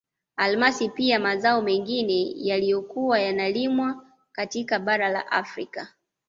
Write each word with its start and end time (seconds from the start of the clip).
Almasi 0.35 0.89
pia 0.89 1.19
mazao 1.19 1.61
mengine 1.61 2.33
yaliyokuwa 2.35 3.19
yanalimwa 3.19 4.05
katika 4.33 4.79
bara 4.79 5.09
la 5.09 5.31
Afrika 5.31 5.93